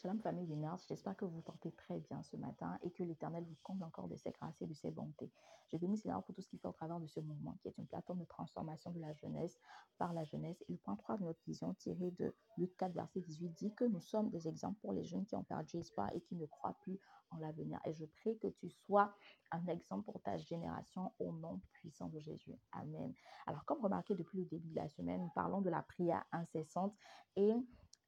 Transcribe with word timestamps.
Shalom 0.00 0.20
famille 0.20 0.46
Winners, 0.46 0.76
j'espère 0.88 1.16
que 1.16 1.24
vous 1.24 1.40
portez 1.40 1.72
très 1.72 1.98
bien 1.98 2.22
ce 2.22 2.36
matin 2.36 2.78
et 2.84 2.90
que 2.92 3.02
l'Éternel 3.02 3.42
vous 3.42 3.56
comble 3.64 3.82
encore 3.82 4.06
de 4.06 4.14
ses 4.14 4.30
grâces 4.30 4.62
et 4.62 4.66
de 4.68 4.72
ses 4.72 4.92
bontés. 4.92 5.28
Je 5.66 5.76
bénis 5.76 5.96
Seigneur 5.96 6.22
pour 6.22 6.36
tout 6.36 6.40
ce 6.40 6.46
qu'il 6.46 6.60
fait 6.60 6.68
au 6.68 6.72
travers 6.72 7.00
de 7.00 7.08
ce 7.08 7.18
mouvement 7.18 7.58
qui 7.60 7.66
est 7.66 7.76
une 7.78 7.86
plateforme 7.88 8.20
de 8.20 8.24
transformation 8.24 8.92
de 8.92 9.00
la 9.00 9.12
jeunesse 9.14 9.58
par 9.98 10.12
la 10.12 10.22
jeunesse. 10.22 10.62
Et 10.68 10.72
le 10.72 10.78
point 10.78 10.94
3 10.94 11.16
de 11.16 11.24
notre 11.24 11.42
vision 11.44 11.74
tiré 11.74 12.12
de 12.12 12.32
Luc 12.56 12.76
4 12.76 12.92
verset 12.92 13.22
18 13.22 13.48
dit 13.48 13.74
que 13.74 13.86
nous 13.86 14.00
sommes 14.00 14.30
des 14.30 14.46
exemples 14.46 14.78
pour 14.82 14.92
les 14.92 15.02
jeunes 15.02 15.26
qui 15.26 15.34
ont 15.34 15.42
perdu 15.42 15.78
espoir 15.78 16.14
et 16.14 16.20
qui 16.20 16.36
ne 16.36 16.46
croient 16.46 16.76
plus 16.82 17.00
en 17.32 17.38
l'avenir. 17.38 17.80
Et 17.84 17.92
je 17.92 18.04
prie 18.04 18.38
que 18.38 18.46
tu 18.46 18.70
sois 18.70 19.12
un 19.50 19.66
exemple 19.66 20.04
pour 20.04 20.22
ta 20.22 20.36
génération 20.38 21.12
au 21.18 21.32
nom 21.32 21.60
puissant 21.72 22.06
de 22.06 22.20
Jésus. 22.20 22.54
Amen. 22.70 23.12
Alors 23.48 23.64
comme 23.64 23.82
remarqué 23.82 24.14
depuis 24.14 24.38
le 24.38 24.44
début 24.44 24.68
de 24.68 24.76
la 24.76 24.88
semaine, 24.88 25.22
nous 25.22 25.32
parlons 25.34 25.60
de 25.60 25.70
la 25.70 25.82
prière 25.82 26.24
incessante 26.30 26.94
et 27.34 27.52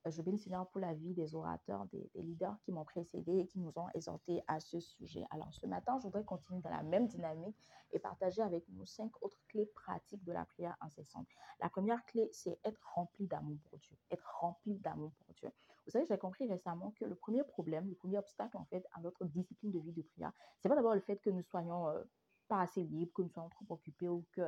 je 0.07 0.23
bénis 0.23 0.39
Seigneur 0.39 0.67
pour 0.69 0.81
la 0.81 0.95
vie 0.95 1.13
des 1.13 1.35
orateurs, 1.35 1.85
des, 1.87 2.11
leaders 2.15 2.57
qui 2.63 2.73
m'ont 2.73 2.85
précédé 2.85 3.39
et 3.39 3.47
qui 3.47 3.59
nous 3.59 3.73
ont 3.77 3.89
exhortés 3.95 4.43
à 4.47 4.61
ce 4.61 4.81
sujet. 4.81 5.25
Alors 5.31 5.53
ce 5.53 5.67
matin, 5.67 5.99
je 5.99 6.05
voudrais 6.05 6.25
continuer 6.25 6.61
dans 6.61 6.71
la 6.71 6.83
même 6.83 7.07
dynamique 7.07 7.57
et 7.93 7.99
partager 7.99 8.41
avec 8.41 8.67
nous 8.71 8.87
cinq 8.87 9.11
autres 9.23 9.39
clés 9.49 9.67
pratiques 9.67 10.25
de 10.25 10.33
la 10.33 10.45
prière 10.45 10.77
incessante. 10.81 11.27
La 11.61 11.69
première 11.69 12.05
clé, 12.07 12.29
c'est 12.33 12.59
être 12.65 12.81
rempli 12.95 13.27
d'amour 13.27 13.59
pour 13.69 13.79
Dieu. 13.79 13.97
Être 14.11 14.31
rempli 14.41 14.79
d'amour 14.79 15.13
pour 15.25 15.35
Dieu. 15.35 15.51
Vous 15.85 15.91
savez, 15.91 16.07
j'ai 16.07 16.19
compris 16.19 16.47
récemment 16.47 16.93
que 16.93 17.05
le 17.05 17.15
premier 17.15 17.43
problème, 17.43 17.89
le 17.89 17.95
premier 17.95 18.19
obstacle 18.19 18.57
en 18.57 18.65
fait 18.65 18.87
à 18.93 19.01
notre 19.01 19.25
discipline 19.25 19.71
de 19.71 19.81
vie 19.81 19.93
de 19.93 20.03
prière, 20.03 20.33
c'est 20.61 20.69
pas 20.69 20.77
d'abord 20.77 20.95
le 20.95 21.01
fait 21.01 21.17
que 21.17 21.31
nous 21.31 21.43
soyons 21.43 21.89
euh, 21.89 22.03
pas 22.51 22.63
assez 22.63 22.83
libres, 22.83 23.13
que 23.15 23.23
nous 23.23 23.31
soyons 23.31 23.49
trop 23.49 23.65
occupés 23.71 24.09
ou 24.09 24.27
que 24.33 24.43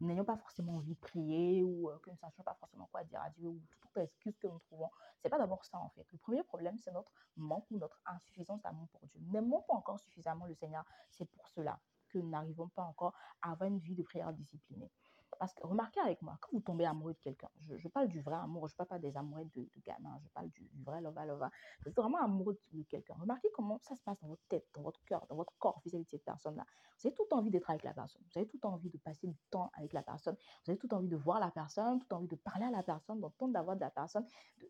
nous 0.00 0.08
n'ayons 0.08 0.24
pas 0.24 0.36
forcément 0.36 0.74
envie 0.74 0.94
de 0.94 0.98
prier 0.98 1.62
ou 1.62 1.88
euh, 1.88 1.98
que 1.98 2.10
nous 2.10 2.16
ne 2.16 2.18
sachions 2.18 2.42
pas 2.42 2.56
forcément 2.58 2.88
quoi 2.90 3.04
dire 3.04 3.22
à 3.22 3.30
Dieu 3.30 3.48
ou 3.48 3.60
toute 3.80 3.96
excuse 3.96 4.36
que 4.38 4.48
nous 4.48 4.58
trouvons. 4.58 4.90
C'est 5.20 5.28
pas 5.28 5.38
d'abord 5.38 5.64
ça 5.64 5.78
en 5.78 5.88
fait. 5.90 6.04
Le 6.10 6.18
premier 6.18 6.42
problème, 6.42 6.76
c'est 6.78 6.90
notre 6.90 7.12
manque 7.36 7.70
ou 7.70 7.78
notre 7.78 8.00
insuffisance 8.06 8.60
d'amour 8.62 8.88
pour 8.88 9.06
Dieu. 9.06 9.20
N'aimons 9.32 9.62
pas 9.62 9.74
encore 9.74 10.00
suffisamment 10.00 10.46
le 10.46 10.54
Seigneur. 10.54 10.84
C'est 11.10 11.26
pour 11.26 11.46
cela 11.48 11.78
que 12.08 12.18
nous 12.18 12.28
n'arrivons 12.28 12.68
pas 12.68 12.82
encore 12.82 13.14
à 13.40 13.52
avoir 13.52 13.68
une 13.68 13.78
vie 13.78 13.94
de 13.94 14.02
prière 14.02 14.32
disciplinée. 14.32 14.90
Parce 15.38 15.54
que 15.54 15.66
remarquez 15.66 16.00
avec 16.00 16.20
moi, 16.22 16.36
quand 16.40 16.50
vous 16.52 16.60
tombez 16.60 16.84
amoureux 16.84 17.14
de 17.14 17.18
quelqu'un, 17.18 17.48
je, 17.60 17.88
parle 17.88 18.08
du 18.08 18.20
vrai 18.20 18.36
amour, 18.36 18.68
je 18.68 18.74
ne 18.74 18.76
parle 18.76 18.88
pas 18.88 18.98
des 18.98 19.16
amoureux 19.16 19.44
de, 19.54 19.62
de 19.62 19.80
gamins, 19.84 20.18
je 20.22 20.28
parle 20.28 20.48
du, 20.50 20.70
vrai 20.84 21.00
lova 21.00 21.24
lova. 21.24 21.50
Vous 21.80 21.88
êtes 21.88 21.96
vraiment 21.96 22.18
amoureux 22.22 22.58
de, 22.72 22.82
quelqu'un. 22.84 23.14
Remarquez 23.18 23.48
comment 23.54 23.78
ça 23.82 23.94
se 23.96 24.02
passe 24.02 24.18
dans 24.20 24.28
votre 24.28 24.44
tête, 24.48 24.66
dans 24.74 24.82
votre 24.82 25.02
cœur, 25.04 25.26
dans 25.28 25.36
votre 25.36 25.52
corps 25.58 25.80
vis-à-vis 25.84 26.04
de 26.04 26.10
cette 26.10 26.24
personne-là. 26.24 26.64
Vous 26.98 27.08
avez 27.08 27.14
tout 27.14 27.26
envie 27.32 27.50
d'être 27.50 27.68
avec 27.70 27.82
la 27.84 27.92
personne. 27.92 28.22
Vous 28.32 28.38
avez 28.38 28.48
tout 28.48 28.64
envie 28.66 28.90
de 28.90 28.98
passer 28.98 29.26
du 29.26 29.38
temps 29.50 29.70
avec 29.74 29.92
la 29.92 30.02
personne. 30.02 30.36
Vous 30.64 30.70
avez 30.70 30.78
tout 30.78 30.92
envie 30.94 31.08
de 31.08 31.16
voir 31.16 31.40
la 31.40 31.50
personne, 31.50 32.00
tout 32.00 32.14
envie 32.14 32.28
de 32.28 32.36
parler 32.36 32.66
à 32.66 32.70
la 32.70 32.82
personne, 32.82 33.20
d'entendre 33.20 33.52
la 33.52 33.62
voix 33.62 33.74
de 33.74 33.80
la 33.80 33.90
personne, 33.90 34.26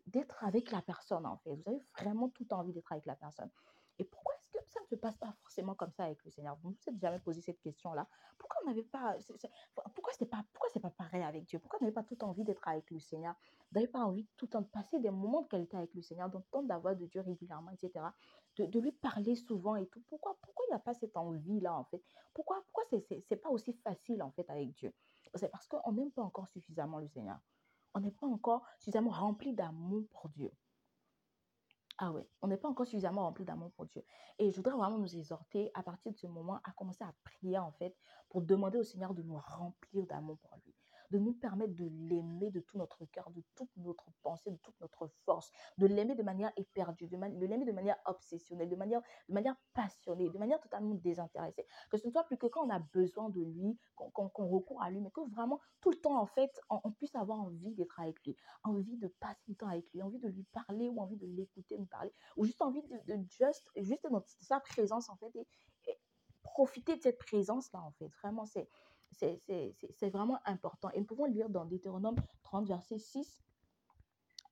d'être 0.07 0.43
avec 0.43 0.71
la 0.71 0.81
personne 0.81 1.25
en 1.25 1.37
fait. 1.37 1.55
Vous 1.55 1.69
avez 1.69 1.81
vraiment 1.99 2.29
tout 2.29 2.51
envie 2.53 2.73
d'être 2.73 2.91
avec 2.91 3.05
la 3.05 3.15
personne. 3.15 3.49
Et 3.99 4.03
pourquoi 4.03 4.34
ça 4.67 4.79
ne 4.81 4.85
se 4.87 4.95
passe 4.95 5.17
pas 5.17 5.33
forcément 5.41 5.75
comme 5.75 5.91
ça 5.91 6.05
avec 6.05 6.23
le 6.23 6.31
Seigneur 6.31 6.57
Vous 6.61 6.69
ne 6.69 6.75
vous 6.75 6.89
êtes 6.89 6.99
jamais 6.99 7.19
posé 7.19 7.41
cette 7.41 7.59
question-là 7.59 8.07
Pourquoi 8.37 8.61
on 8.63 8.67
n'avait 8.67 8.83
pas, 8.83 9.17
pourquoi 9.93 10.13
pas, 10.29 10.45
pas 10.79 10.89
pareil 10.91 11.23
avec 11.23 11.45
Dieu? 11.45 11.59
Pourquoi 11.59 11.79
on 11.81 11.85
n'avez 11.85 11.93
pas 11.93 12.03
tout 12.03 12.23
envie 12.23 12.43
d'être 12.43 12.67
avec 12.67 12.89
le 12.91 12.99
Seigneur? 12.99 13.35
Vous 13.71 13.79
n'avez 13.79 13.87
pas 13.87 13.99
envie 13.99 14.27
tout 14.37 14.47
de 14.47 14.65
passer 14.65 14.99
des 14.99 15.09
moments 15.09 15.41
de 15.41 15.47
qualité 15.47 15.77
avec 15.77 15.93
le 15.93 16.01
Seigneur, 16.01 16.29
d'entendre 16.29 16.67
la 16.67 16.77
voix 16.77 16.95
de 16.95 17.05
Dieu 17.05 17.21
régulièrement, 17.21 17.71
etc. 17.71 18.05
De, 18.57 18.65
de, 18.65 18.79
lui 18.79 18.91
parler 18.91 19.35
souvent 19.35 19.75
et 19.75 19.87
tout? 19.87 20.01
Pourquoi, 20.07 20.37
pourquoi 20.41 20.65
il 20.67 20.69
n'y 20.71 20.75
a 20.75 20.79
pas 20.79 20.93
cette 20.93 21.17
envie-là 21.17 21.75
en 21.75 21.83
fait? 21.85 22.01
Pourquoi, 22.33 22.63
pourquoi 22.65 22.83
c'est 22.99 23.35
pas 23.41 23.49
aussi 23.49 23.73
facile 23.73 24.21
en 24.21 24.31
fait 24.31 24.49
avec 24.49 24.73
Dieu? 24.73 24.93
C'est 25.35 25.49
parce 25.49 25.67
qu'on 25.67 25.91
n'aime 25.91 26.11
pas 26.11 26.21
encore 26.21 26.47
suffisamment 26.49 26.99
le 26.99 27.07
Seigneur. 27.09 27.39
On 27.93 27.99
n'est 27.99 28.11
pas 28.11 28.27
encore 28.27 28.65
suffisamment 28.79 29.11
rempli 29.11 29.53
d'amour 29.53 30.03
pour 30.11 30.29
Dieu. 30.29 30.51
Ah 31.97 32.11
ouais, 32.11 32.27
on 32.41 32.47
n'est 32.47 32.57
pas 32.57 32.67
encore 32.67 32.85
suffisamment 32.85 33.23
rempli 33.23 33.45
d'amour 33.45 33.71
pour 33.71 33.85
Dieu. 33.85 34.03
Et 34.37 34.51
je 34.51 34.55
voudrais 34.57 34.73
vraiment 34.73 34.97
nous 34.97 35.15
exhorter 35.15 35.71
à 35.73 35.81
partir 35.81 36.11
de 36.11 36.17
ce 36.17 36.27
moment 36.27 36.59
à 36.65 36.71
commencer 36.73 37.03
à 37.03 37.13
prier 37.23 37.57
en 37.57 37.71
fait 37.71 37.95
pour 38.29 38.41
demander 38.41 38.77
au 38.77 38.83
Seigneur 38.83 39.13
de 39.13 39.21
nous 39.23 39.37
remplir 39.37 40.05
d'amour 40.05 40.37
pour 40.39 40.57
lui 40.65 40.75
de 41.11 41.19
nous 41.19 41.33
permettre 41.33 41.73
de 41.75 41.85
l'aimer 41.85 42.51
de 42.51 42.59
tout 42.59 42.77
notre 42.77 43.05
cœur, 43.05 43.29
de 43.31 43.43
toute 43.55 43.69
notre 43.77 44.05
pensée, 44.21 44.51
de 44.51 44.57
toute 44.57 44.79
notre 44.81 45.07
force, 45.25 45.51
de 45.77 45.85
l'aimer 45.87 46.15
de 46.15 46.23
manière 46.23 46.51
éperdue, 46.57 47.07
de, 47.07 47.17
l'aimer 47.45 47.65
de 47.65 47.71
manière 47.71 47.97
obsessionnelle, 48.05 48.69
de 48.69 48.75
manière, 48.75 49.01
de 49.29 49.33
manière 49.33 49.55
passionnée, 49.73 50.29
de 50.29 50.37
manière 50.37 50.59
totalement 50.85 50.95
désintéressée. 50.95 51.65
Que 51.89 51.97
ce 51.97 52.07
ne 52.07 52.11
soit 52.11 52.23
plus 52.23 52.37
que 52.37 52.47
quand 52.47 52.65
on 52.65 52.69
a 52.69 52.79
besoin 52.79 53.29
de 53.29 53.41
lui, 53.41 53.77
qu'on 53.95 54.47
recourt 54.47 54.81
à 54.81 54.89
lui, 54.89 54.99
mais 55.01 55.11
que 55.11 55.21
vraiment 55.31 55.59
tout 55.81 55.91
le 55.91 55.97
temps, 55.97 56.19
en 56.19 56.25
fait, 56.25 56.59
on, 56.69 56.91
puisse 56.91 57.15
avoir 57.15 57.39
envie 57.39 57.71
d'être 57.71 57.99
avec 57.99 58.23
lui, 58.25 58.35
envie 58.63 58.97
de 58.97 59.07
passer 59.07 59.41
du 59.47 59.55
temps 59.55 59.67
avec 59.67 59.91
lui, 59.93 60.01
envie 60.01 60.19
de 60.19 60.27
lui 60.27 60.43
parler 60.53 60.89
ou 60.89 60.99
envie 60.99 61.17
de 61.17 61.25
l'écouter 61.27 61.77
nous 61.77 61.85
parler, 61.85 62.11
ou 62.37 62.45
juste 62.45 62.61
envie 62.61 62.81
de, 62.81 63.15
de 63.15 63.23
juste, 63.29 63.71
sa 64.41 64.59
présence, 64.59 65.09
en 65.09 65.15
fait, 65.17 65.35
et 65.35 65.47
profiter 66.43 66.95
de 66.95 67.01
cette 67.01 67.17
présence-là, 67.17 67.81
en 67.81 67.91
fait. 67.91 68.09
Vraiment, 68.21 68.45
c'est 68.45 70.09
vraiment 70.09 70.39
important. 70.45 70.89
Et 70.91 70.99
nous 70.99 71.05
pouvons 71.05 71.25
lire 71.25 71.49
dans 71.49 71.65
Deutéronome 71.65 72.15
30, 72.43 72.67
verset 72.67 72.99
6, 72.99 73.41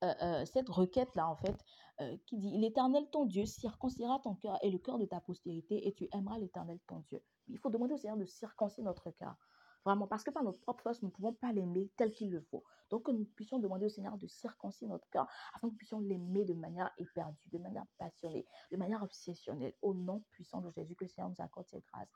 euh, 0.02 0.14
euh, 0.22 0.44
cette 0.44 0.68
requête-là, 0.68 1.28
en 1.28 1.36
fait, 1.36 1.56
euh, 2.00 2.16
qui 2.26 2.38
dit 2.38 2.58
L'Éternel, 2.58 3.08
ton 3.10 3.24
Dieu, 3.24 3.46
circoncira 3.46 4.18
ton 4.20 4.34
cœur 4.34 4.58
et 4.62 4.70
le 4.70 4.78
cœur 4.78 4.98
de 4.98 5.06
ta 5.06 5.20
postérité, 5.20 5.86
et 5.86 5.94
tu 5.94 6.08
aimeras 6.12 6.38
l'Éternel, 6.38 6.78
ton 6.86 7.00
Dieu. 7.08 7.22
Il 7.48 7.58
faut 7.58 7.70
demander 7.70 7.94
au 7.94 7.98
Seigneur 7.98 8.16
de 8.16 8.24
circoncire 8.24 8.84
notre 8.84 9.10
cœur. 9.10 9.36
Vraiment, 9.84 10.06
parce 10.06 10.24
que 10.24 10.30
par 10.30 10.42
notre 10.42 10.60
propre 10.60 10.82
force, 10.82 11.02
nous 11.02 11.08
ne 11.08 11.12
pouvons 11.12 11.34
pas 11.34 11.52
l'aimer 11.52 11.90
tel 11.96 12.10
qu'il 12.10 12.30
le 12.30 12.40
faut. 12.40 12.64
Donc, 12.90 13.04
que 13.04 13.10
nous 13.10 13.26
puissions 13.26 13.58
demander 13.58 13.84
au 13.84 13.90
Seigneur 13.90 14.16
de 14.16 14.26
circoncire 14.26 14.88
notre 14.88 15.08
cœur 15.10 15.26
afin 15.54 15.68
que 15.68 15.72
nous 15.72 15.76
puissions 15.76 16.00
l'aimer 16.00 16.44
de 16.46 16.54
manière 16.54 16.90
éperdue, 16.96 17.50
de 17.50 17.58
manière 17.58 17.84
passionnée, 17.98 18.46
de 18.72 18.76
manière 18.78 19.02
obsessionnelle. 19.02 19.74
Au 19.82 19.92
nom 19.92 20.22
puissant 20.30 20.62
de 20.62 20.70
Jésus, 20.70 20.96
que 20.96 21.04
le 21.04 21.08
Seigneur 21.08 21.28
nous 21.28 21.44
accorde 21.44 21.66
cette 21.68 21.84
grâce 21.92 22.08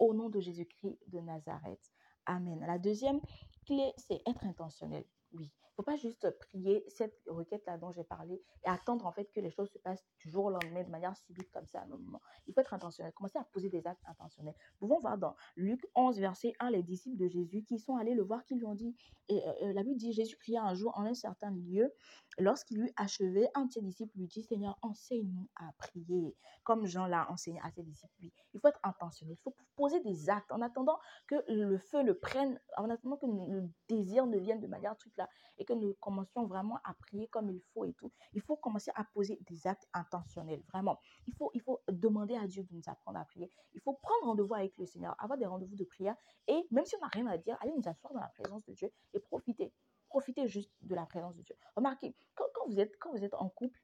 au 0.00 0.14
nom 0.14 0.30
de 0.30 0.40
Jésus-Christ 0.40 0.98
de 1.06 1.20
Nazareth. 1.20 1.92
Amen. 2.26 2.58
La 2.66 2.78
deuxième 2.78 3.20
clé, 3.66 3.92
c'est 3.96 4.20
être 4.26 4.44
intentionnel. 4.44 5.04
Oui, 5.32 5.52
faut 5.80 5.84
pas 5.84 5.96
juste 5.96 6.28
prier 6.40 6.84
cette 6.88 7.18
requête-là 7.26 7.78
dont 7.78 7.90
j'ai 7.90 8.04
parlé 8.04 8.42
et 8.64 8.68
attendre 8.68 9.06
en 9.06 9.12
fait 9.12 9.32
que 9.32 9.40
les 9.40 9.50
choses 9.50 9.70
se 9.70 9.78
passent 9.78 10.04
du 10.18 10.28
jour 10.28 10.44
au 10.44 10.50
lendemain 10.50 10.84
de 10.84 10.90
manière 10.90 11.16
subite 11.16 11.50
comme 11.50 11.66
ça 11.66 11.80
à 11.80 11.84
un 11.84 11.86
moment. 11.86 12.20
Il 12.46 12.52
faut 12.52 12.60
être 12.60 12.74
intentionnel, 12.74 13.14
commencer 13.14 13.38
à 13.38 13.44
poser 13.44 13.70
des 13.70 13.86
actes 13.86 14.02
intentionnels. 14.06 14.54
Nous 14.74 14.88
pouvons 14.88 15.00
voir 15.00 15.16
dans 15.16 15.34
Luc 15.56 15.82
11, 15.94 16.20
verset 16.20 16.52
1, 16.60 16.70
les 16.70 16.82
disciples 16.82 17.16
de 17.16 17.28
Jésus 17.28 17.62
qui 17.62 17.78
sont 17.78 17.96
allés 17.96 18.14
le 18.14 18.22
voir, 18.22 18.44
qui 18.44 18.56
lui 18.56 18.66
ont 18.66 18.74
dit, 18.74 18.94
et 19.28 19.38
euh, 19.38 19.52
euh, 19.62 19.72
la 19.72 19.82
Bible 19.82 19.96
dit, 19.96 20.12
Jésus 20.12 20.36
pria 20.36 20.62
un 20.62 20.74
jour 20.74 20.92
en 20.98 21.06
un 21.06 21.14
certain 21.14 21.50
lieu 21.50 21.90
Lorsqu'il 22.38 22.80
eut 22.80 22.92
achevé, 22.96 23.48
un 23.54 23.66
de 23.66 23.72
ses 23.72 23.82
disciples 23.82 24.16
lui 24.16 24.26
dit, 24.26 24.42
Seigneur, 24.42 24.78
enseigne-nous 24.82 25.48
à 25.56 25.72
prier, 25.78 26.36
comme 26.62 26.86
Jean 26.86 27.06
l'a 27.06 27.30
enseigné 27.30 27.60
à 27.62 27.70
ses 27.70 27.82
disciples. 27.82 28.14
Il 28.54 28.60
faut 28.60 28.68
être 28.68 28.80
intentionnel, 28.82 29.36
il 29.38 29.42
faut 29.42 29.54
poser 29.76 30.00
des 30.00 30.30
actes 30.30 30.50
en 30.52 30.62
attendant 30.62 30.98
que 31.26 31.34
le 31.48 31.76
feu 31.76 32.02
le 32.02 32.14
prenne, 32.18 32.60
en 32.76 32.88
attendant 32.88 33.16
que 33.16 33.26
le 33.26 33.68
désir 33.88 34.26
ne 34.26 34.38
vienne 34.38 34.60
de 34.60 34.68
manière 34.68 34.96
truc 34.96 35.16
là, 35.16 35.28
et 35.58 35.64
que 35.64 35.69
nous 35.74 35.94
commencions 35.94 36.46
vraiment 36.46 36.78
à 36.84 36.94
prier 36.94 37.28
comme 37.28 37.50
il 37.50 37.60
faut 37.72 37.84
et 37.84 37.92
tout. 37.94 38.10
Il 38.32 38.40
faut 38.40 38.56
commencer 38.56 38.90
à 38.94 39.04
poser 39.04 39.38
des 39.48 39.66
actes 39.66 39.88
intentionnels, 39.92 40.62
vraiment. 40.72 41.00
Il 41.26 41.34
faut, 41.34 41.50
il 41.54 41.60
faut 41.60 41.80
demander 41.88 42.36
à 42.36 42.46
Dieu 42.46 42.62
de 42.62 42.74
nous 42.74 42.82
apprendre 42.86 43.18
à 43.18 43.24
prier. 43.24 43.50
Il 43.74 43.80
faut 43.80 43.94
prendre 43.94 44.26
rendez-vous 44.26 44.54
avec 44.54 44.76
le 44.78 44.86
Seigneur, 44.86 45.14
avoir 45.18 45.38
des 45.38 45.46
rendez-vous 45.46 45.76
de 45.76 45.84
prière, 45.84 46.16
et 46.46 46.66
même 46.70 46.84
si 46.84 46.96
on 46.96 47.00
n'a 47.00 47.08
rien 47.08 47.26
à 47.26 47.38
dire, 47.38 47.56
aller 47.60 47.72
nous 47.76 47.88
asseoir 47.88 48.12
dans 48.12 48.20
la 48.20 48.28
présence 48.28 48.64
de 48.64 48.72
Dieu 48.72 48.92
et 49.14 49.20
profiter 49.20 49.72
profitez 50.10 50.48
juste 50.48 50.72
de 50.82 50.94
la 50.94 51.06
présence 51.06 51.36
de 51.36 51.42
Dieu. 51.42 51.54
Remarquez, 51.76 52.14
quand, 52.34 52.44
vous, 52.66 52.78
êtes, 52.78 52.98
quand 52.98 53.12
vous 53.12 53.24
êtes 53.24 53.34
en 53.34 53.48
couple, 53.48 53.80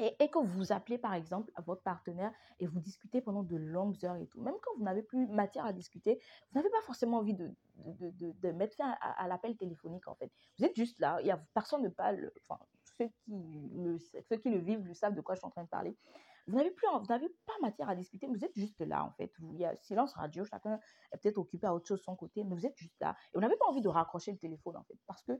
et, 0.00 0.28
que 0.28 0.38
vous 0.38 0.72
appelez 0.72 0.98
par 0.98 1.14
exemple 1.14 1.50
à 1.54 1.62
votre 1.62 1.82
partenaire 1.82 2.32
et 2.58 2.66
vous 2.66 2.80
discutez 2.80 3.20
pendant 3.20 3.42
de 3.42 3.56
longues 3.56 4.04
heures 4.04 4.16
et 4.16 4.26
tout, 4.26 4.40
même 4.40 4.54
quand 4.62 4.72
vous 4.76 4.84
n'avez 4.84 5.02
plus 5.02 5.26
matière 5.26 5.66
à 5.66 5.72
discuter, 5.72 6.20
vous 6.50 6.58
n'avez 6.58 6.70
pas 6.70 6.80
forcément 6.82 7.18
envie 7.18 7.34
de, 7.34 7.54
de, 7.76 8.32
de, 8.32 8.50
mettre 8.52 8.76
fin 8.76 8.96
à, 9.00 9.28
l'appel 9.28 9.56
téléphonique 9.56 10.08
en 10.08 10.14
fait. 10.14 10.30
Vous 10.58 10.64
êtes 10.64 10.76
juste 10.76 10.98
là, 11.00 11.18
il 11.20 11.26
y 11.26 11.30
a, 11.30 11.42
personne 11.54 11.82
ne 11.82 11.88
parle, 11.88 12.30
enfin 12.48 12.60
ceux 12.98 13.08
qui, 13.24 13.70
le, 13.74 13.98
ceux 13.98 14.36
qui 14.36 14.50
le 14.50 14.58
vivent 14.58 14.86
le 14.86 14.94
savent 14.94 15.14
de 15.14 15.20
quoi 15.20 15.34
je 15.34 15.40
suis 15.40 15.46
en 15.46 15.50
train 15.50 15.64
de 15.64 15.68
parler. 15.68 15.96
Vous 16.46 16.56
n'avez 16.56 16.70
plus, 16.70 16.86
vous 16.92 17.06
n'avez 17.06 17.28
pas 17.46 17.52
matière 17.60 17.88
à 17.88 17.94
discuter, 17.94 18.26
vous 18.26 18.44
êtes 18.44 18.56
juste 18.56 18.80
là 18.80 19.04
en 19.04 19.12
fait. 19.12 19.32
il 19.52 19.58
y 19.58 19.64
a 19.64 19.76
silence 19.76 20.14
radio, 20.14 20.44
chacun 20.44 20.80
est 21.12 21.18
peut-être 21.18 21.38
occupé 21.38 21.66
à 21.66 21.74
autre 21.74 21.86
chose 21.86 22.00
de 22.00 22.04
son 22.04 22.16
côté, 22.16 22.42
mais 22.44 22.54
vous 22.54 22.66
êtes 22.66 22.76
juste 22.76 22.96
là. 23.00 23.16
Et 23.26 23.30
vous 23.34 23.40
n'avez 23.40 23.56
pas 23.56 23.66
envie 23.66 23.82
de 23.82 23.88
raccrocher 23.88 24.32
le 24.32 24.38
téléphone 24.38 24.76
en 24.76 24.82
fait, 24.84 24.96
parce 25.06 25.22
que 25.22 25.32
euh, 25.32 25.38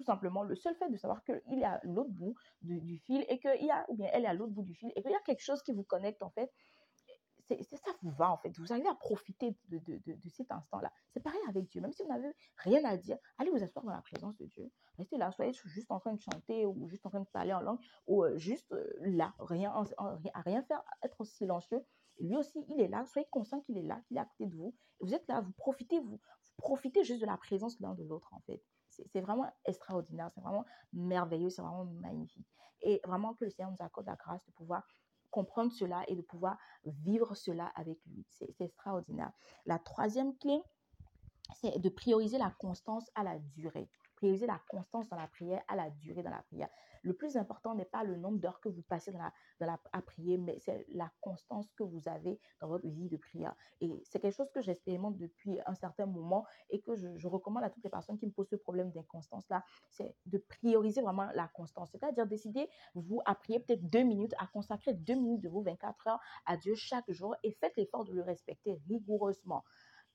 tout 0.00 0.06
simplement 0.06 0.42
le 0.42 0.54
seul 0.54 0.74
fait 0.76 0.88
de 0.88 0.96
savoir 0.96 1.22
qu'il 1.24 1.58
est 1.58 1.64
à 1.64 1.78
l'autre 1.84 2.10
bout 2.10 2.34
du, 2.62 2.98
fil 3.04 3.22
et 3.28 3.38
qu'il 3.38 3.66
y 3.66 3.70
a, 3.70 3.84
ou 3.90 3.96
bien 3.96 4.08
elle 4.14 4.24
est 4.24 4.28
à 4.28 4.32
l'autre 4.32 4.52
bout 4.52 4.62
du 4.62 4.74
fil 4.74 4.90
et 4.96 5.02
qu'il 5.02 5.10
y 5.10 5.14
a 5.14 5.20
quelque 5.20 5.42
chose 5.42 5.62
qui 5.62 5.72
vous 5.72 5.82
connecte 5.82 6.22
en 6.22 6.30
fait, 6.30 6.50
c'est 7.48 7.76
ça 7.76 7.90
vous 8.02 8.12
va 8.12 8.30
en 8.30 8.38
fait. 8.38 8.56
Vous 8.56 8.72
arrivez 8.72 8.88
à 8.88 8.94
profiter 8.94 9.54
de, 9.68 9.78
de, 9.78 10.00
de, 10.06 10.28
cet 10.30 10.50
instant-là. 10.52 10.90
C'est 11.12 11.20
pareil 11.20 11.40
avec 11.48 11.66
Dieu. 11.66 11.82
Même 11.82 11.92
si 11.92 12.02
vous 12.02 12.08
n'avez 12.08 12.32
rien 12.56 12.82
à 12.84 12.96
dire, 12.96 13.18
allez 13.36 13.50
vous 13.50 13.62
asseoir 13.62 13.84
dans 13.84 13.92
la 13.92 14.00
présence 14.00 14.36
de 14.38 14.46
Dieu. 14.46 14.70
Restez 14.96 15.18
là, 15.18 15.32
soyez 15.32 15.52
juste 15.52 15.90
en 15.90 15.98
train 16.00 16.14
de 16.14 16.20
chanter 16.20 16.64
ou 16.64 16.88
juste 16.88 17.04
en 17.04 17.10
train 17.10 17.20
de 17.20 17.26
parler 17.26 17.52
en 17.52 17.60
langue 17.60 17.80
ou 18.06 18.24
euh, 18.24 18.38
juste 18.38 18.72
euh, 18.72 18.86
là, 19.00 19.34
rien, 19.40 19.72
à 19.72 20.40
rien 20.42 20.62
faire, 20.62 20.82
être 21.02 21.24
silencieux. 21.24 21.84
lui 22.20 22.36
aussi, 22.36 22.64
il 22.68 22.80
est 22.80 22.88
là. 22.88 23.04
Soyez 23.04 23.26
conscient 23.30 23.60
qu'il 23.60 23.76
est 23.76 23.82
là, 23.82 24.00
qu'il 24.06 24.16
est 24.16 24.20
à 24.20 24.24
côté 24.24 24.46
de 24.46 24.56
vous. 24.56 24.74
Vous 25.00 25.12
êtes 25.12 25.26
là, 25.28 25.40
vous 25.40 25.52
profitez, 25.52 25.98
vous, 25.98 26.12
vous 26.12 26.54
profitez 26.56 27.04
juste 27.04 27.20
de 27.20 27.26
la 27.26 27.36
présence 27.36 27.80
l'un 27.80 27.94
de 27.94 28.04
l'autre 28.04 28.32
en 28.32 28.40
fait. 28.46 28.62
C'est 29.12 29.20
vraiment 29.20 29.50
extraordinaire, 29.64 30.30
c'est 30.34 30.40
vraiment 30.40 30.64
merveilleux, 30.92 31.50
c'est 31.50 31.62
vraiment 31.62 31.84
magnifique. 31.84 32.46
Et 32.82 33.00
vraiment 33.04 33.34
que 33.34 33.44
le 33.44 33.50
Seigneur 33.50 33.70
nous 33.70 33.84
accorde 33.84 34.06
la 34.06 34.16
grâce 34.16 34.44
de 34.46 34.52
pouvoir 34.52 34.86
comprendre 35.30 35.72
cela 35.72 36.02
et 36.08 36.16
de 36.16 36.22
pouvoir 36.22 36.56
vivre 36.84 37.34
cela 37.34 37.66
avec 37.76 37.98
lui. 38.06 38.24
C'est 38.28 38.60
extraordinaire. 38.60 39.32
La 39.66 39.78
troisième 39.78 40.36
clé, 40.38 40.60
c'est 41.54 41.78
de 41.78 41.88
prioriser 41.88 42.38
la 42.38 42.50
constance 42.50 43.10
à 43.14 43.22
la 43.22 43.38
durée. 43.38 43.88
Prioriser 44.20 44.46
la 44.46 44.60
constance 44.68 45.08
dans 45.08 45.16
la 45.16 45.28
prière 45.28 45.62
à 45.66 45.76
la 45.76 45.88
durée 45.88 46.22
dans 46.22 46.30
la 46.30 46.42
prière. 46.42 46.68
Le 47.02 47.14
plus 47.14 47.38
important 47.38 47.74
n'est 47.74 47.86
pas 47.86 48.04
le 48.04 48.16
nombre 48.16 48.38
d'heures 48.38 48.60
que 48.60 48.68
vous 48.68 48.82
passez 48.82 49.12
à 49.60 50.02
prier, 50.02 50.36
mais 50.36 50.58
c'est 50.58 50.84
la 50.90 51.10
constance 51.22 51.72
que 51.72 51.82
vous 51.82 52.06
avez 52.06 52.38
dans 52.60 52.68
votre 52.68 52.86
vie 52.86 53.08
de 53.08 53.16
prière. 53.16 53.54
Et 53.80 54.02
c'est 54.04 54.20
quelque 54.20 54.36
chose 54.36 54.50
que 54.52 54.60
j'expérimente 54.60 55.16
depuis 55.16 55.58
un 55.64 55.74
certain 55.74 56.04
moment 56.04 56.44
et 56.68 56.82
que 56.82 56.94
je, 56.96 57.16
je, 57.16 57.28
recommande 57.28 57.64
à 57.64 57.70
toutes 57.70 57.84
les 57.84 57.88
personnes 57.88 58.18
qui 58.18 58.26
me 58.26 58.30
posent 58.30 58.50
ce 58.50 58.56
problème 58.56 58.90
d'inconstance-là, 58.90 59.64
c'est 59.88 60.14
de 60.26 60.36
prioriser 60.36 61.00
vraiment 61.00 61.30
la 61.34 61.48
constance. 61.48 61.90
C'est-à-dire 61.90 62.26
décider, 62.26 62.68
vous, 62.94 63.22
à 63.24 63.34
prier 63.34 63.60
peut-être 63.60 63.88
deux 63.88 64.02
minutes, 64.02 64.34
à 64.38 64.46
consacrer 64.48 64.92
deux 64.92 65.14
minutes 65.14 65.40
de 65.40 65.48
vos 65.48 65.62
24 65.62 66.08
heures 66.08 66.20
à 66.44 66.58
Dieu 66.58 66.74
chaque 66.74 67.10
jour 67.10 67.34
et 67.42 67.52
faites 67.52 67.76
l'effort 67.76 68.04
de 68.04 68.12
le 68.12 68.22
respecter 68.22 68.78
rigoureusement. 68.88 69.64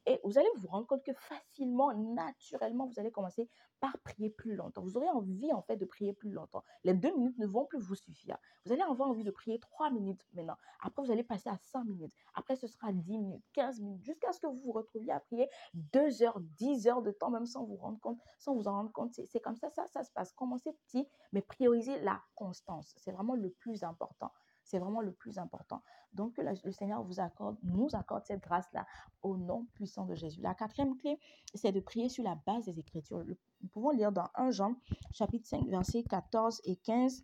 Et 0.06 0.20
vous 0.24 0.38
allez 0.38 0.48
vous 0.56 0.68
rendre 0.68 0.88
compte 0.88 1.04
que 1.04 1.14
facilement, 1.14 1.94
naturellement, 1.94 2.86
vous 2.86 3.00
allez 3.00 3.12
commencer 3.12 3.50
par 3.80 3.98
prier 4.00 4.30
plus 4.30 4.56
longtemps. 4.56 4.82
Vous 4.82 4.98
aurez 4.98 5.10
envie, 5.10 5.52
en 5.52 5.62
fait, 5.62 5.78
de 5.78 5.86
prier 5.86 6.14
plus 6.14 6.32
longtemps. 6.32 6.64
Les 6.84 6.94
deux 6.94 7.14
minutes 7.16 7.38
ne 7.38 7.48
vont 7.48 7.66
plus 7.66 7.80
vous 7.80 7.96
suffire. 7.96 8.38
Vous 8.66 8.72
allez 8.72 8.82
avoir 8.82 9.10
envie 9.10 9.24
de 9.24 9.32
prier 9.32 9.60
trois 9.60 9.90
minutes 9.90 10.26
maintenant. 10.34 10.58
Après, 10.82 11.04
vous 11.04 11.12
allez 11.12 11.24
passer 11.24 11.50
à 11.50 11.58
cinq 11.58 11.86
minutes. 11.86 12.14
Après, 12.34 12.56
ce 12.56 12.68
sera 12.68 12.92
dix 12.94 13.18
minutes, 13.18 13.44
quinze 13.54 13.82
minutes, 13.82 14.04
jusqu'à 14.04 14.32
ce 14.32 14.40
que 14.40 14.48
vous 14.48 14.62
vous 14.62 14.72
retrouviez 14.72 15.12
à 15.12 15.20
prier 15.20 15.50
deux 15.74 16.24
heures, 16.24 16.40
dix 16.40 16.88
heures 16.88 17.02
de 17.02 17.12
temps, 17.12 17.32
même 17.32 17.46
sans 17.46 17.64
vous 17.64 17.76
rendre 17.76 18.00
compte, 18.00 18.20
sans 18.38 18.56
vous 18.56 18.68
en 18.68 18.74
rendre 18.74 18.92
compte. 18.92 19.14
C'est 19.14 19.40
comme 19.40 19.56
ça, 19.56 19.70
ça, 19.72 19.88
ça 19.88 20.04
se 20.04 20.12
passe. 20.12 20.32
Commencez 20.34 20.72
petit, 20.88 21.08
mais 21.32 21.42
priorisez 21.42 22.00
la 22.02 22.22
constance. 22.36 22.94
C'est 22.98 23.12
vraiment 23.12 23.36
le 23.36 23.50
plus 23.50 23.84
important. 23.84 24.32
C'est 24.66 24.80
vraiment 24.80 25.02
le 25.02 25.14
plus 25.14 25.38
important. 25.38 25.82
Donc, 26.14 26.38
le 26.38 26.72
Seigneur 26.72 27.04
vous 27.04 27.20
accorde, 27.20 27.58
nous 27.64 27.88
accorde 27.94 28.26
cette 28.26 28.42
grâce-là 28.42 28.86
au 29.22 29.38
nom 29.38 29.68
puissant 29.74 30.06
de 30.06 30.16
Jésus. 30.16 30.42
La 30.42 30.56
quatrième 30.56 30.98
clé, 30.98 31.20
c'est 31.54 31.72
de 31.72 31.80
prier 31.80 32.10
sur 32.10 32.24
la 32.24 32.36
base 32.46 32.66
des 32.66 32.80
Écritures. 32.80 33.24
Nous 33.26 33.70
pouvons 33.70 33.92
lire 33.92 34.12
dans 34.12 34.28
1 34.36 34.52
Jean, 34.52 34.76
chapitre 35.12 35.48
5, 35.48 35.68
versets 35.68 36.04
14 36.04 36.62
et 36.66 36.76
15 36.78 37.24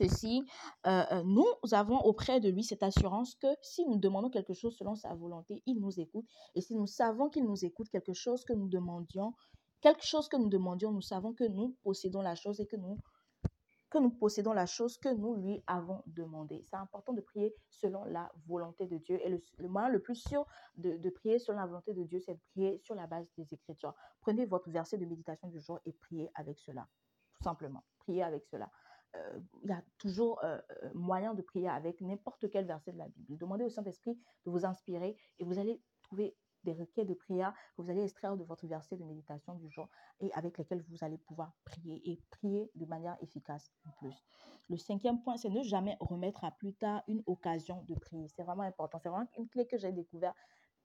ceci, 0.00 0.44
euh, 0.86 1.04
euh, 1.10 1.22
nous 1.24 1.46
avons 1.72 1.98
auprès 1.98 2.40
de 2.40 2.48
lui 2.48 2.62
cette 2.62 2.82
assurance 2.82 3.34
que 3.34 3.48
si 3.62 3.84
nous 3.86 3.98
demandons 3.98 4.30
quelque 4.30 4.54
chose 4.54 4.76
selon 4.76 4.94
sa 4.94 5.14
volonté, 5.14 5.62
il 5.66 5.80
nous 5.80 5.98
écoute. 5.98 6.24
Et 6.54 6.60
si 6.60 6.74
nous 6.74 6.86
savons 6.86 7.28
qu'il 7.28 7.44
nous 7.44 7.64
écoute, 7.64 7.88
quelque 7.90 8.12
chose 8.12 8.44
que 8.44 8.52
nous 8.52 8.68
demandions, 8.68 9.34
quelque 9.80 10.04
chose 10.04 10.28
que 10.28 10.36
nous 10.36 10.48
demandions, 10.48 10.92
nous 10.92 11.02
savons 11.02 11.32
que 11.32 11.44
nous 11.44 11.76
possédons 11.82 12.22
la 12.22 12.34
chose 12.34 12.60
et 12.60 12.66
que 12.66 12.76
nous 12.76 12.98
que 13.90 13.98
nous 13.98 14.10
possédons 14.10 14.52
la 14.52 14.66
chose 14.66 14.98
que 14.98 15.08
nous 15.08 15.34
lui 15.34 15.62
avons 15.66 16.02
demandé. 16.06 16.64
C'est 16.68 16.76
important 16.76 17.12
de 17.12 17.20
prier 17.20 17.54
selon 17.70 18.04
la 18.04 18.30
volonté 18.46 18.86
de 18.86 18.98
Dieu. 18.98 19.18
Et 19.24 19.28
le, 19.30 19.68
moyen 19.68 19.88
le 19.88 20.00
plus 20.00 20.16
sûr 20.16 20.46
de, 20.76 21.10
prier 21.10 21.38
selon 21.38 21.58
la 21.58 21.66
volonté 21.66 21.94
de 21.94 22.04
Dieu, 22.04 22.20
c'est 22.20 22.34
de 22.34 22.40
prier 22.50 22.78
sur 22.78 22.94
la 22.94 23.06
base 23.06 23.26
des 23.36 23.52
Écritures. 23.52 23.94
Prenez 24.20 24.46
votre 24.46 24.70
verset 24.70 24.98
de 24.98 25.06
méditation 25.06 25.48
du 25.48 25.60
jour 25.60 25.80
et 25.86 25.92
priez 25.92 26.30
avec 26.34 26.58
cela. 26.58 26.86
Tout 27.34 27.44
simplement. 27.44 27.84
Priez 28.00 28.22
avec 28.22 28.44
cela. 28.46 28.70
Euh, 29.16 29.40
il 29.62 29.70
y 29.70 29.72
a 29.72 29.82
toujours 29.96 30.42
euh, 30.44 30.58
euh, 30.82 30.90
moyen 30.94 31.32
de 31.32 31.40
prier 31.40 31.68
avec 31.68 32.00
n'importe 32.02 32.50
quel 32.50 32.66
verset 32.66 32.92
de 32.92 32.98
la 32.98 33.08
Bible. 33.08 33.38
Demandez 33.38 33.64
au 33.64 33.70
Saint-Esprit 33.70 34.18
de 34.44 34.50
vous 34.50 34.66
inspirer 34.66 35.16
et 35.38 35.44
vous 35.44 35.58
allez 35.58 35.82
trouver 36.02 36.36
des 36.68 36.80
requêtes 36.80 37.06
de 37.06 37.14
prière 37.14 37.52
que 37.76 37.82
vous 37.82 37.90
allez 37.90 38.02
extraire 38.02 38.36
de 38.36 38.44
votre 38.44 38.66
verset 38.66 38.96
de 38.96 39.04
méditation 39.04 39.54
du 39.54 39.70
jour 39.70 39.88
et 40.20 40.30
avec 40.34 40.58
lesquels 40.58 40.84
vous 40.88 41.02
allez 41.02 41.18
pouvoir 41.18 41.52
prier 41.64 42.02
et 42.10 42.20
prier 42.30 42.70
de 42.74 42.84
manière 42.84 43.16
efficace 43.22 43.72
en 43.86 43.90
plus. 43.92 44.22
Le 44.68 44.76
cinquième 44.76 45.22
point, 45.22 45.36
c'est 45.36 45.48
ne 45.48 45.62
jamais 45.62 45.96
remettre 46.00 46.44
à 46.44 46.50
plus 46.50 46.74
tard 46.74 47.02
une 47.08 47.22
occasion 47.26 47.82
de 47.88 47.94
prier. 47.94 48.28
C'est 48.28 48.42
vraiment 48.42 48.64
important. 48.64 48.98
C'est 48.98 49.08
vraiment 49.08 49.28
une 49.38 49.48
clé 49.48 49.66
que 49.66 49.78
j'ai 49.78 49.92
découvert, 49.92 50.34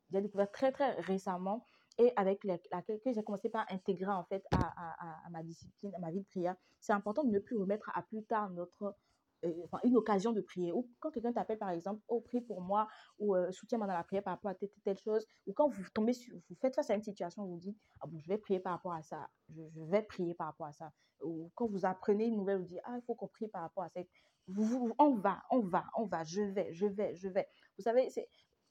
j'ai 0.09 0.21
découvert 0.21 0.49
très 0.51 0.71
très 0.71 0.91
récemment 1.01 1.65
et 1.97 2.11
avec 2.15 2.43
laquelle 2.43 2.99
j'ai 3.05 3.23
commencé 3.23 3.49
par 3.49 3.65
intégrer 3.69 4.11
en 4.11 4.23
fait 4.23 4.43
à, 4.51 5.25
à, 5.25 5.29
ma 5.29 5.43
discipline, 5.43 5.93
à 5.95 5.99
ma 5.99 6.11
vie 6.11 6.21
de 6.21 6.25
prière. 6.25 6.55
C'est 6.79 6.93
important 6.93 7.23
de 7.23 7.29
ne 7.29 7.39
plus 7.39 7.57
remettre 7.57 7.91
à 7.93 8.01
plus 8.01 8.23
tard 8.23 8.49
notre 8.51 8.95
euh, 9.43 9.67
une 9.83 9.97
occasion 9.97 10.31
de 10.31 10.41
prier. 10.41 10.71
Ou 10.71 10.89
quand 10.99 11.11
quelqu'un 11.11 11.33
t'appelle, 11.33 11.57
par 11.57 11.69
exemple, 11.69 12.01
oh, 12.07 12.21
prie 12.21 12.41
pour 12.41 12.61
moi, 12.61 12.87
ou 13.19 13.35
euh, 13.35 13.51
soutiens-moi 13.51 13.87
dans 13.87 13.93
la 13.93 14.03
prière 14.03 14.23
par 14.23 14.33
rapport 14.33 14.51
à 14.51 14.55
telle, 14.55 14.69
telle 14.83 14.97
chose, 14.97 15.25
ou 15.47 15.53
quand 15.53 15.69
vous 15.69 15.83
tombez 15.93 16.13
sur, 16.13 16.33
vous 16.49 16.55
faites 16.61 16.75
face 16.75 16.89
à 16.89 16.95
une 16.95 17.03
situation, 17.03 17.45
vous 17.45 17.57
dites, 17.57 17.77
ah 18.01 18.07
bon, 18.07 18.19
je 18.19 18.27
vais 18.27 18.37
prier 18.37 18.59
par 18.59 18.73
rapport 18.73 18.93
à 18.93 19.01
ça, 19.01 19.29
je, 19.49 19.61
vais 19.89 20.03
prier 20.03 20.33
par 20.33 20.47
rapport 20.47 20.67
à 20.67 20.73
ça. 20.73 20.91
Ou 21.21 21.51
quand 21.55 21.67
vous 21.67 21.85
apprenez 21.85 22.25
une 22.25 22.37
nouvelle, 22.37 22.59
vous 22.59 22.65
dites, 22.65 22.81
ah, 22.85 22.95
il 22.97 23.03
faut 23.05 23.15
qu'on 23.15 23.27
prie 23.27 23.47
par 23.47 23.61
rapport 23.61 23.83
à 23.83 23.89
ça. 23.89 24.01
Vous, 24.47 24.93
on 24.99 25.15
va, 25.15 25.41
on 25.51 25.61
va, 25.61 25.85
on 25.97 26.05
va, 26.05 26.23
je 26.23 26.41
vais, 26.41 26.73
je 26.73 26.85
vais, 26.85 27.15
je 27.15 27.29
vais. 27.29 27.47
Vous 27.77 27.83
savez, 27.83 28.09
c'est, 28.09 28.27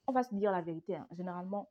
on 0.06 0.12
va 0.12 0.22
se 0.22 0.34
dire 0.34 0.52
la 0.52 0.62
vérité, 0.62 0.96
hein. 0.96 1.06
généralement, 1.12 1.70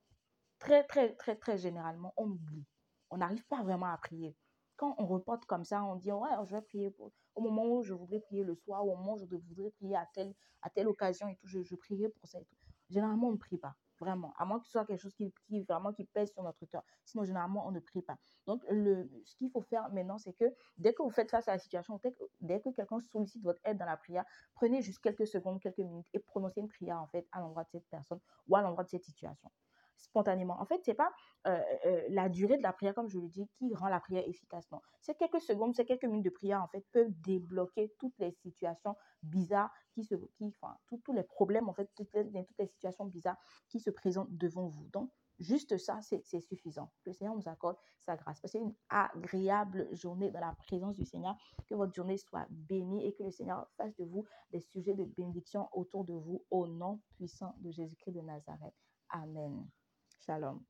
très, 0.59 0.83
très, 0.83 1.15
très, 1.15 1.35
très 1.35 1.57
généralement, 1.57 2.13
on 2.17 2.25
oublie. 2.25 2.65
On 3.09 3.17
n'arrive 3.17 3.45
pas 3.47 3.61
vraiment 3.63 3.87
à 3.87 3.97
prier 3.97 4.35
quand 4.81 4.95
on 4.97 5.05
reporte 5.05 5.45
comme 5.45 5.63
ça, 5.63 5.83
on 5.83 5.95
dit, 5.95 6.11
ouais, 6.11 6.29
je 6.43 6.55
vais 6.55 6.61
prier 6.63 6.91
au 7.35 7.41
moment 7.41 7.67
où 7.67 7.83
je 7.83 7.93
voudrais 7.93 8.19
prier 8.19 8.43
le 8.43 8.55
soir, 8.55 8.83
au 8.83 8.95
moment 8.95 9.13
où 9.13 9.17
je 9.19 9.25
voudrais 9.25 9.69
prier 9.69 9.95
à 9.95 10.07
telle, 10.11 10.33
à 10.63 10.71
telle 10.71 10.87
occasion 10.87 11.27
et 11.27 11.35
tout, 11.35 11.45
je, 11.45 11.75
prierai 11.75 12.09
pour 12.09 12.27
ça 12.27 12.39
et. 12.39 12.47
Généralement, 12.89 13.27
on 13.27 13.33
ne 13.33 13.37
prie 13.37 13.57
pas, 13.57 13.75
vraiment, 13.99 14.33
à 14.37 14.43
moins 14.43 14.59
que 14.59 14.65
ce 14.65 14.71
soit 14.71 14.85
quelque 14.85 14.99
chose 14.99 15.13
qui, 15.13 15.31
qui 15.45 15.61
vraiment 15.61 15.93
qui 15.93 16.03
pèse 16.05 16.31
sur 16.31 16.41
notre 16.41 16.65
cœur. 16.65 16.83
Sinon, 17.05 17.23
généralement, 17.23 17.65
on 17.65 17.71
ne 17.71 17.79
prie 17.79 18.01
pas. 18.01 18.17
Donc, 18.47 18.63
le, 18.69 19.07
ce 19.23 19.35
qu'il 19.35 19.51
faut 19.51 19.61
faire 19.61 19.87
maintenant, 19.93 20.17
c'est 20.17 20.33
que 20.33 20.45
dès 20.77 20.93
que 20.93 21.03
vous 21.03 21.11
faites 21.11 21.29
face 21.29 21.47
à 21.47 21.53
la 21.53 21.59
situation, 21.59 21.99
dès 22.03 22.11
que, 22.11 22.23
dès 22.41 22.59
que 22.59 22.69
quelqu'un 22.69 22.99
sollicite 22.99 23.43
votre 23.43 23.61
aide 23.63 23.77
dans 23.77 23.85
la 23.85 23.97
prière, 23.97 24.25
prenez 24.55 24.81
juste 24.81 24.99
quelques 24.99 25.27
secondes, 25.27 25.61
quelques 25.61 25.77
minutes 25.77 26.07
et 26.13 26.19
prononcez 26.19 26.59
une 26.59 26.67
prière, 26.67 26.99
en 26.99 27.07
fait, 27.07 27.27
à 27.31 27.39
l'endroit 27.39 27.63
de 27.63 27.69
cette 27.69 27.87
personne 27.87 28.19
ou 28.47 28.55
à 28.55 28.61
l'endroit 28.61 28.83
de 28.83 28.89
cette 28.89 29.05
situation 29.05 29.49
spontanément. 29.97 30.59
En 30.59 30.65
fait, 30.65 30.81
c'est 30.83 30.93
pas 30.93 31.11
euh, 31.47 31.61
euh, 31.85 32.03
la 32.09 32.29
durée 32.29 32.57
de 32.57 32.63
la 32.63 32.73
prière, 32.73 32.93
comme 32.93 33.07
je 33.09 33.19
le 33.19 33.27
dis, 33.27 33.47
qui 33.57 33.73
rend 33.73 33.87
la 33.87 33.99
prière 33.99 34.27
efficace. 34.27 34.69
Non, 34.71 34.81
c'est 34.99 35.15
quelques 35.15 35.41
secondes, 35.41 35.75
c'est 35.75 35.85
quelques 35.85 36.05
minutes 36.05 36.25
de 36.25 36.29
prière, 36.29 36.61
en 36.61 36.67
fait, 36.67 36.85
peuvent 36.91 37.11
débloquer 37.21 37.93
toutes 37.99 38.17
les 38.19 38.31
situations 38.31 38.95
bizarres 39.23 39.71
qui 39.93 40.03
se, 40.03 40.15
qui, 40.35 40.53
enfin, 40.61 40.77
tous 41.03 41.13
les 41.13 41.23
problèmes, 41.23 41.69
en 41.69 41.73
fait, 41.73 41.89
toutes 41.95 42.13
les, 42.13 42.45
toutes 42.45 42.57
les 42.59 42.67
situations 42.67 43.05
bizarres 43.05 43.37
qui 43.69 43.79
se 43.79 43.89
présentent 43.89 44.35
devant 44.35 44.67
vous. 44.67 44.89
Donc, 44.91 45.11
Juste 45.41 45.75
ça, 45.79 45.99
c'est 46.01 46.39
suffisant. 46.39 46.91
Le 47.03 47.13
Seigneur 47.13 47.35
nous 47.35 47.47
accorde 47.47 47.75
sa 47.99 48.15
grâce. 48.15 48.39
Passez 48.39 48.59
une 48.59 48.75
agréable 48.89 49.87
journée 49.91 50.29
dans 50.29 50.39
la 50.39 50.53
présence 50.53 50.95
du 50.95 51.03
Seigneur. 51.03 51.35
Que 51.65 51.73
votre 51.73 51.95
journée 51.95 52.17
soit 52.19 52.45
bénie 52.51 53.07
et 53.07 53.13
que 53.15 53.23
le 53.23 53.31
Seigneur 53.31 53.67
fasse 53.75 53.95
de 53.95 54.05
vous 54.05 54.23
des 54.51 54.59
sujets 54.59 54.93
de 54.93 55.03
bénédiction 55.03 55.67
autour 55.71 56.05
de 56.05 56.13
vous 56.13 56.45
au 56.51 56.67
nom 56.67 57.01
puissant 57.15 57.55
de 57.57 57.71
Jésus-Christ 57.71 58.11
de 58.11 58.21
Nazareth. 58.21 58.75
Amen. 59.09 59.67
Shalom. 60.25 60.65